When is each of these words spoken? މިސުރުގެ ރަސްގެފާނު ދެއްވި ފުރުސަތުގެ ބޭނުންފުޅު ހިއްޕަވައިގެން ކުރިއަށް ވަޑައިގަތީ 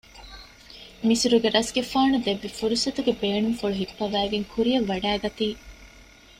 މިސުރުގެ 1.07 1.49
ރަސްގެފާނު 1.55 2.17
ދެއްވި 2.25 2.49
ފުރުސަތުގެ 2.57 3.13
ބޭނުންފުޅު 3.21 3.75
ހިއްޕަވައިގެން 3.79 4.47
ކުރިއަށް 4.51 4.87
ވަޑައިގަތީ 4.89 5.47